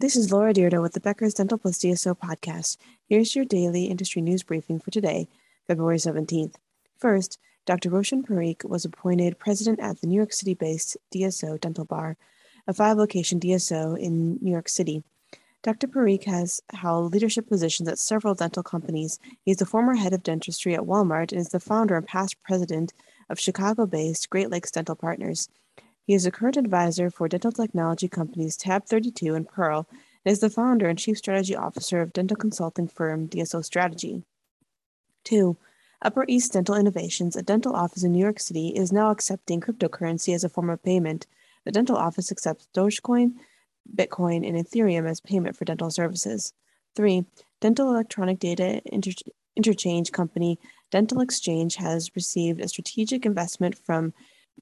This 0.00 0.16
is 0.16 0.32
Laura 0.32 0.54
Dyrda 0.54 0.80
with 0.80 0.94
the 0.94 1.00
Becker's 1.00 1.34
Dental 1.34 1.58
Plus 1.58 1.76
DSO 1.76 2.18
podcast. 2.18 2.78
Here's 3.06 3.36
your 3.36 3.44
daily 3.44 3.84
industry 3.84 4.22
news 4.22 4.42
briefing 4.42 4.80
for 4.80 4.90
today, 4.90 5.28
February 5.68 5.98
17th. 5.98 6.54
First, 6.96 7.38
Dr. 7.66 7.90
Roshan 7.90 8.22
Parikh 8.22 8.64
was 8.64 8.86
appointed 8.86 9.38
president 9.38 9.78
at 9.78 10.00
the 10.00 10.06
New 10.06 10.16
York 10.16 10.32
City 10.32 10.54
based 10.54 10.96
DSO 11.14 11.60
Dental 11.60 11.84
Bar, 11.84 12.16
a 12.66 12.72
five 12.72 12.96
location 12.96 13.38
DSO 13.38 13.98
in 13.98 14.38
New 14.40 14.50
York 14.50 14.70
City. 14.70 15.04
Dr. 15.62 15.86
Parikh 15.86 16.24
has 16.24 16.62
held 16.72 17.12
leadership 17.12 17.46
positions 17.46 17.86
at 17.86 17.98
several 17.98 18.32
dental 18.32 18.62
companies. 18.62 19.18
He 19.44 19.50
is 19.50 19.58
the 19.58 19.66
former 19.66 19.96
head 19.96 20.14
of 20.14 20.22
dentistry 20.22 20.74
at 20.74 20.80
Walmart 20.80 21.30
and 21.30 21.38
is 21.42 21.50
the 21.50 21.60
founder 21.60 21.98
and 21.98 22.06
past 22.06 22.42
president 22.42 22.94
of 23.28 23.38
Chicago 23.38 23.84
based 23.84 24.30
Great 24.30 24.48
Lakes 24.48 24.70
Dental 24.70 24.96
Partners. 24.96 25.50
He 26.06 26.14
is 26.14 26.26
a 26.26 26.30
current 26.30 26.56
advisor 26.56 27.10
for 27.10 27.28
dental 27.28 27.52
technology 27.52 28.08
companies 28.08 28.56
Tab 28.56 28.86
32 28.86 29.34
and 29.34 29.48
Pearl 29.48 29.86
and 30.24 30.32
is 30.32 30.40
the 30.40 30.50
founder 30.50 30.88
and 30.88 30.98
chief 30.98 31.18
strategy 31.18 31.54
officer 31.54 32.00
of 32.00 32.12
dental 32.12 32.36
consulting 32.36 32.88
firm 32.88 33.28
DSO 33.28 33.64
Strategy. 33.64 34.22
2. 35.24 35.56
Upper 36.02 36.24
East 36.28 36.54
Dental 36.54 36.76
Innovations, 36.76 37.36
a 37.36 37.42
dental 37.42 37.74
office 37.74 38.02
in 38.02 38.12
New 38.12 38.18
York 38.20 38.40
City, 38.40 38.68
is 38.68 38.92
now 38.92 39.10
accepting 39.10 39.60
cryptocurrency 39.60 40.34
as 40.34 40.44
a 40.44 40.48
form 40.48 40.70
of 40.70 40.82
payment. 40.82 41.26
The 41.64 41.72
dental 41.72 41.96
office 41.96 42.32
accepts 42.32 42.68
Dogecoin, 42.74 43.34
Bitcoin, 43.94 44.46
and 44.46 44.56
Ethereum 44.56 45.08
as 45.08 45.20
payment 45.20 45.56
for 45.56 45.66
dental 45.66 45.90
services. 45.90 46.54
3. 46.96 47.24
Dental 47.60 47.90
electronic 47.90 48.38
data 48.38 48.80
inter- 48.86 49.12
interchange 49.56 50.10
company 50.10 50.58
Dental 50.90 51.20
Exchange 51.20 51.76
has 51.76 52.10
received 52.16 52.60
a 52.60 52.68
strategic 52.68 53.26
investment 53.26 53.76
from 53.76 54.12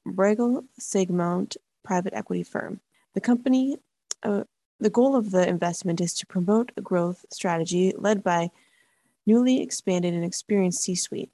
Bregal 0.06 0.64
Sagemount 0.80 1.56
private 1.84 2.14
equity 2.14 2.42
firm. 2.42 2.80
The 3.14 3.20
company, 3.20 3.78
uh, 4.22 4.44
the 4.78 4.90
goal 4.90 5.16
of 5.16 5.30
the 5.30 5.48
investment 5.48 6.00
is 6.00 6.14
to 6.14 6.26
promote 6.26 6.72
a 6.76 6.82
growth 6.82 7.24
strategy 7.30 7.92
led 7.96 8.22
by 8.22 8.50
newly 9.27 9.60
expanded 9.60 10.14
and 10.14 10.24
experienced 10.24 10.82
C-suite. 10.82 11.30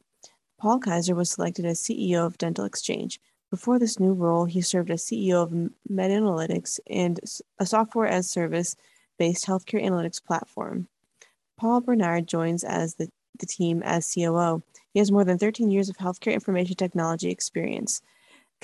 Paul 0.58 0.78
Kaiser 0.78 1.14
was 1.14 1.30
selected 1.30 1.64
as 1.64 1.82
CEO 1.82 2.24
of 2.24 2.38
Dental 2.38 2.64
Exchange. 2.64 3.20
Before 3.50 3.78
this 3.78 4.00
new 4.00 4.12
role, 4.12 4.46
he 4.46 4.60
served 4.62 4.90
as 4.90 5.04
CEO 5.04 5.42
of 5.42 5.70
MedAnalytics 5.90 6.80
and 6.88 7.20
a 7.58 7.66
software 7.66 8.08
as 8.08 8.30
service 8.30 8.76
based 9.18 9.46
healthcare 9.46 9.84
analytics 9.84 10.24
platform. 10.24 10.88
Paul 11.56 11.80
Bernard 11.80 12.26
joins 12.26 12.64
as 12.64 12.94
the, 12.94 13.08
the 13.38 13.46
team 13.46 13.82
as 13.82 14.12
COO. 14.12 14.62
He 14.92 14.98
has 14.98 15.12
more 15.12 15.24
than 15.24 15.38
13 15.38 15.70
years 15.70 15.88
of 15.88 15.96
healthcare 15.98 16.32
information 16.32 16.76
technology 16.76 17.30
experience. 17.30 18.02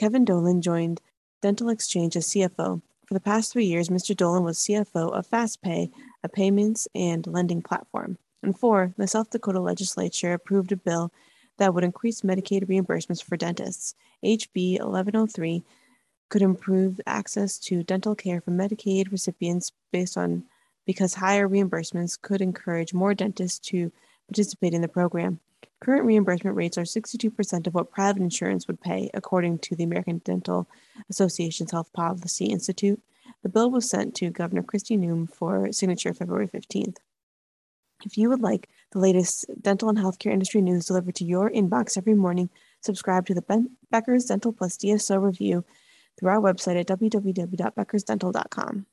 Kevin 0.01 0.25
Dolan 0.25 0.63
joined 0.63 1.03
Dental 1.43 1.69
Exchange 1.69 2.17
as 2.17 2.29
CFO. 2.29 2.81
For 3.05 3.13
the 3.13 3.21
past 3.21 3.53
three 3.53 3.67
years, 3.67 3.91
Mr. 3.91 4.17
Dolan 4.17 4.45
was 4.45 4.57
CFO 4.57 5.13
of 5.13 5.29
FastPay, 5.29 5.91
a 6.25 6.29
payments 6.31 6.89
and 6.95 7.27
lending 7.27 7.61
platform. 7.61 8.17
And 8.43 8.59
four, 8.59 8.95
the 8.97 9.07
South 9.07 9.29
Dakota 9.29 9.61
legislature 9.61 10.33
approved 10.33 10.73
a 10.73 10.77
bill 10.79 11.13
that 11.59 11.75
would 11.75 11.85
increase 11.85 12.23
Medicaid 12.23 12.67
reimbursements 12.67 13.23
for 13.23 13.37
dentists. 13.37 13.95
HB 14.25 14.79
1103 14.79 15.63
could 16.31 16.41
improve 16.41 16.99
access 17.07 17.59
to 17.59 17.83
dental 17.83 18.15
care 18.15 18.41
for 18.41 18.53
Medicaid 18.53 19.13
recipients 19.13 19.71
based 19.93 20.17
on 20.17 20.45
because 20.87 21.13
higher 21.13 21.47
reimbursements 21.47 22.19
could 22.19 22.41
encourage 22.41 22.95
more 22.95 23.13
dentists 23.13 23.59
to 23.69 23.93
participate 24.29 24.73
in 24.73 24.81
the 24.81 24.89
program. 24.89 25.41
Current 25.81 26.05
reimbursement 26.05 26.57
rates 26.57 26.77
are 26.77 26.83
62% 26.83 27.67
of 27.67 27.75
what 27.75 27.91
private 27.91 28.23
insurance 28.23 28.67
would 28.67 28.81
pay, 28.83 29.11
according 29.15 29.61
to 29.61 29.75
the 29.75 29.85
American 29.85 30.19
Dental 30.19 30.69
Association's 31.09 31.71
Health 31.71 31.91
Policy 31.95 32.47
Institute. 32.47 33.01
The 33.43 33.49
bill 33.49 33.71
was 33.71 33.89
sent 33.89 34.15
to 34.17 34.29
Governor 34.31 34.63
Kristi 34.63 34.99
Noem 34.99 35.33
for 35.33 35.73
signature 35.73 36.13
February 36.13 36.49
15th. 36.49 36.99
If 38.05 38.19
you 38.19 38.29
would 38.29 38.41
like 38.41 38.69
the 38.93 38.99
latest 38.99 39.47
dental 39.61 39.89
and 39.89 39.97
healthcare 39.97 40.33
industry 40.33 40.61
news 40.61 40.85
delivered 40.87 41.15
to 41.17 41.25
your 41.25 41.51
inbox 41.51 41.97
every 41.97 42.15
morning, 42.15 42.51
subscribe 42.83 43.25
to 43.27 43.35
the 43.35 43.43
ben- 43.43 43.77
Becker's 43.91 44.27
Dental 44.27 44.53
Plus 44.53 44.77
DSO 44.77 45.23
review 45.23 45.65
through 46.19 46.29
our 46.31 46.41
website 46.41 46.79
at 46.79 46.89
www.beckersdental.com. 46.89 48.87